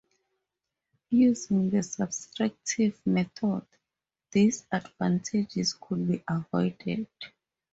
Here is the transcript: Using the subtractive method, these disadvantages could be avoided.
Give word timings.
Using 1.11 1.69
the 1.69 1.77
subtractive 1.81 2.95
method, 3.05 3.67
these 4.31 4.61
disadvantages 4.61 5.75
could 5.79 6.07
be 6.07 6.23
avoided. 6.27 7.05